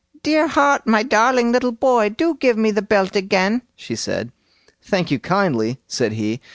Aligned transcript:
"Dear 0.23 0.47
heart, 0.47 0.87
my 0.87 1.03
darling 1.03 1.51
little 1.51 1.71
boy! 1.71 2.09
do 2.09 2.33
give 2.33 2.57
me 2.57 2.71
the 2.71 2.81
belt 2.81 3.15
again", 3.15 3.61
she 3.75 3.95
said. 3.95 4.31
"Thank 4.81 5.11
you 5.11 5.19
kindly", 5.19 5.77
said 5.85 6.13
he. 6.13 6.41